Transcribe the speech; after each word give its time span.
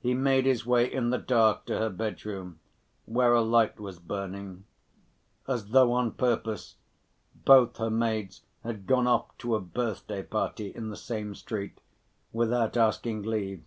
He 0.00 0.12
made 0.12 0.44
his 0.44 0.66
way 0.66 0.92
in 0.92 1.10
the 1.10 1.18
dark 1.18 1.66
to 1.66 1.78
her 1.78 1.88
bedroom, 1.88 2.58
where 3.04 3.32
a 3.32 3.42
light 3.42 3.78
was 3.78 4.00
burning. 4.00 4.64
As 5.46 5.68
though 5.68 5.92
on 5.92 6.14
purpose, 6.14 6.74
both 7.44 7.76
her 7.76 7.88
maids 7.88 8.42
had 8.64 8.88
gone 8.88 9.06
off 9.06 9.38
to 9.38 9.54
a 9.54 9.62
birthday‐party 9.62 10.74
in 10.74 10.90
the 10.90 10.96
same 10.96 11.36
street, 11.36 11.80
without 12.32 12.76
asking 12.76 13.22
leave. 13.22 13.62